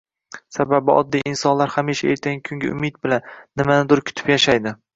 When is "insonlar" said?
1.31-1.73